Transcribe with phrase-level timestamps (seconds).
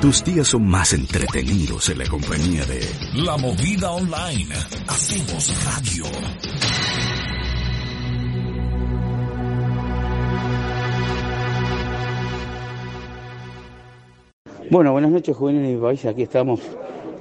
[0.00, 2.80] Tus días son más entretenidos en la compañía de
[3.24, 4.52] La Movida Online.
[4.88, 6.04] Hacemos radio.
[14.70, 16.04] Bueno, buenas noches, jóvenes de mi país.
[16.04, 16.60] Aquí estamos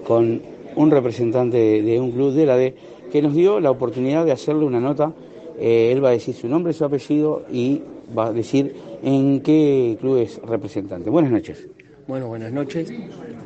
[0.05, 0.41] con
[0.76, 2.76] un representante de un club de la D
[3.10, 5.13] que nos dio la oportunidad de hacerle una nota.
[5.57, 7.82] Eh, él va a decir su nombre, su apellido y
[8.16, 11.10] va a decir en qué club es representante.
[11.10, 11.70] Buenas noches.
[12.08, 12.94] Bueno, buenas noches.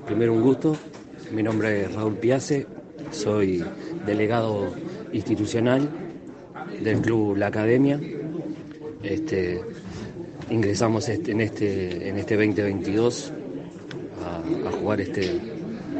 [0.05, 0.75] Primero un gusto.
[1.31, 2.67] Mi nombre es Raúl Piace.
[3.09, 3.63] Soy
[4.05, 4.73] delegado
[5.13, 5.87] institucional
[6.83, 7.97] del club La Academia.
[9.01, 9.61] Este,
[10.49, 13.31] ingresamos este- en, este, en este 2022
[14.25, 15.39] a, jugar este,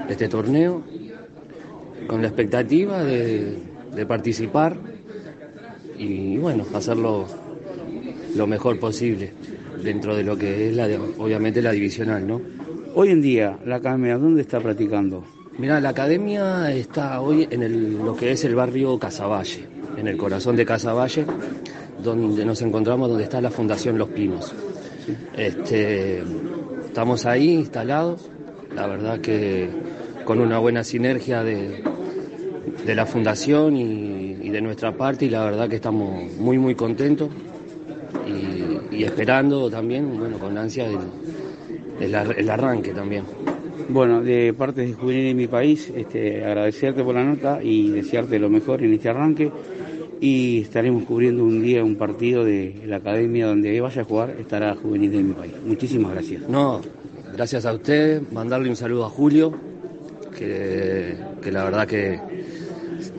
[0.10, 0.84] este torneo
[2.08, 3.58] con la expectativa de,
[3.96, 4.76] de participar
[5.98, 7.26] y bueno, hacerlo
[8.36, 9.32] lo mejor posible
[9.84, 12.42] dentro de lo que es la obviamente la divisional, ¿no?
[13.02, 15.24] Hoy en día, la academia, ¿dónde está practicando?
[15.58, 20.18] Mira, la academia está hoy en el- lo que es el barrio Casaballe, en el
[20.18, 21.26] corazón de Casaballe,
[22.04, 24.54] donde nos encontramos, donde está la Fundación Los Pinos.
[25.34, 26.24] Este,
[26.88, 28.30] estamos ahí instalados,
[28.76, 29.70] la verdad que
[30.26, 31.82] con una buena sinergia de,
[32.86, 36.76] de la fundación y, y de nuestra parte, y la verdad que estamos muy, muy
[36.76, 37.30] contentos
[38.28, 40.98] y, y esperando también, bueno, con ansia el,
[42.00, 43.24] el el arranque también.
[43.90, 48.38] Bueno, de parte de Juvenil en mi país, este, agradecerte por la nota y desearte
[48.38, 49.52] lo mejor en este arranque.
[50.22, 54.76] Y estaremos cubriendo un día un partido de la academia donde vaya a jugar, estará
[54.76, 55.54] Juvenil de mi país.
[55.66, 56.48] Muchísimas gracias.
[56.48, 56.82] No,
[57.34, 59.54] gracias a usted, mandarle un saludo a Julio,
[60.38, 62.20] que, que la verdad que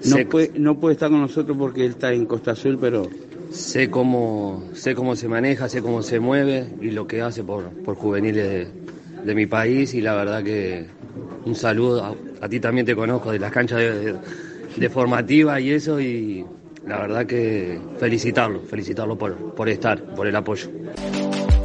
[0.05, 3.09] No puede, no puede estar con nosotros porque él está en Costa Azul, pero
[3.51, 7.71] sé cómo sé cómo se maneja, sé cómo se mueve y lo que hace por,
[7.85, 8.69] por juveniles de,
[9.25, 10.87] de mi país y la verdad que
[11.45, 14.19] un saludo, a, ti también te conozco de las canchas de, de-
[14.77, 16.45] de formativa y eso y
[16.87, 20.69] la verdad que felicitarlo, felicitarlo por, por estar, por el apoyo.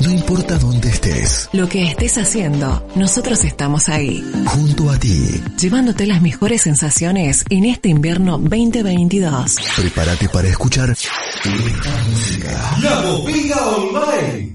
[0.02, 5.42] No importa dónde estés, Lo que estés haciendo, nosotros estamos ahí, junto a ti.
[5.60, 9.56] llevándote las mejores sensaciones en este invierno 2022.
[9.78, 11.10] Prepárate para escuchar esta
[12.10, 12.78] música.
[12.82, 14.55] La Movida Online.